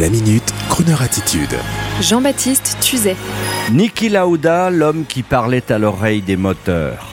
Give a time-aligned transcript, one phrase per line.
[0.00, 1.54] La minute, Kroneur attitude.
[2.00, 3.14] Jean-Baptiste Tuzet.
[3.72, 7.12] Niki Lauda, l'homme qui parlait à l'oreille des moteurs.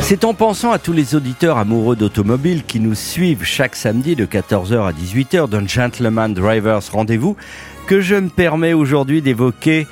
[0.00, 4.26] C'est en pensant à tous les auditeurs amoureux d'automobile qui nous suivent chaque samedi de
[4.26, 7.36] 14h à 18h d'un Gentleman Drivers Rendez-vous
[7.86, 9.86] que je me permets aujourd'hui d'évoquer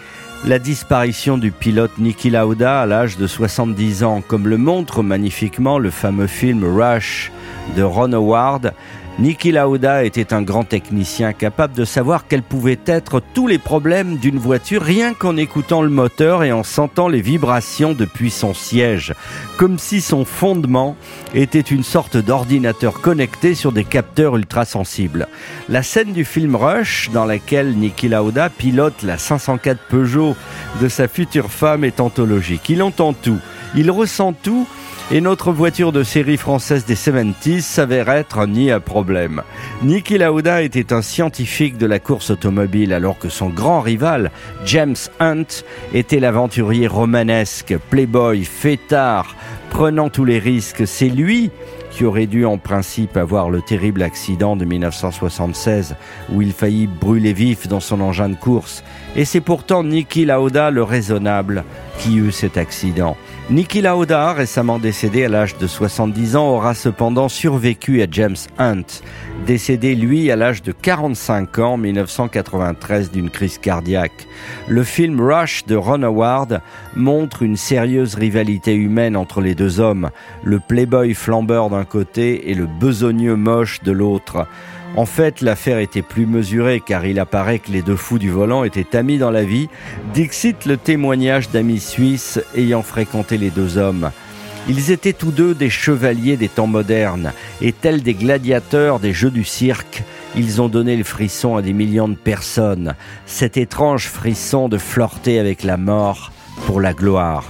[0.45, 5.79] la disparition du pilote Niki Lauda à l'âge de 70 ans, comme le montre magnifiquement
[5.79, 7.31] le fameux film Rush
[7.77, 8.73] de Ron Howard,
[9.19, 14.17] Niki Lauda était un grand technicien capable de savoir quels pouvaient être tous les problèmes
[14.17, 19.13] d'une voiture rien qu'en écoutant le moteur et en sentant les vibrations depuis son siège,
[19.59, 20.97] comme si son fondement
[21.35, 25.29] était une sorte d'ordinateur connecté sur des capteurs ultrasensibles.
[25.69, 30.35] La scène du film Rush, dans laquelle Niki Lauda pilote la 504 Peugeot
[30.81, 32.71] de sa future femme, est anthologique.
[32.71, 33.39] Il entend tout,
[33.75, 34.67] il ressent tout
[35.13, 39.43] et notre voiture de série française des 70s s'avère être un nid à problème.
[39.83, 44.31] Niki Lauda était un scientifique de la course automobile alors que son grand rival,
[44.65, 49.35] James Hunt, était l'aventurier romanesque, playboy, fêtard,
[49.71, 50.87] prenant tous les risques.
[50.87, 51.51] C'est lui
[51.91, 55.97] qui aurait dû en principe avoir le terrible accident de 1976
[56.33, 58.83] où il faillit brûler vif dans son engin de course.
[59.17, 61.65] Et c'est pourtant Niki Lauda le raisonnable
[61.99, 63.17] qui eut cet accident.
[63.51, 69.03] Niki Lauda, récemment décédé à l'âge de 70 ans, aura cependant survécu à James Hunt,
[69.45, 74.29] décédé lui à l'âge de 45 ans en 1993 d'une crise cardiaque.
[74.69, 76.61] Le film Rush de Ron Howard
[76.95, 80.11] montre une sérieuse rivalité humaine entre les deux hommes,
[80.45, 84.47] le playboy flambeur d'un côté et le besogneux moche de l'autre.
[84.97, 88.65] En fait, l'affaire était plus mesurée car il apparaît que les deux fous du volant
[88.65, 89.69] étaient amis dans la vie.
[90.15, 94.11] Dixit le témoignage d'amis suisses ayant fréquenté les deux hommes.
[94.69, 99.31] Ils étaient tous deux des chevaliers des temps modernes et tels des gladiateurs des jeux
[99.31, 100.03] du cirque.
[100.37, 102.95] Ils ont donné le frisson à des millions de personnes.
[103.27, 106.31] Cet étrange frisson de flirter avec la mort
[106.67, 107.45] pour la gloire.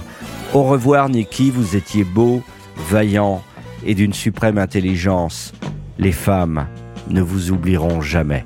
[0.53, 2.41] Au revoir Niki, vous étiez beau,
[2.89, 3.43] vaillant
[3.85, 5.53] et d'une suprême intelligence.
[5.97, 6.67] Les femmes
[7.09, 8.45] ne vous oublieront jamais.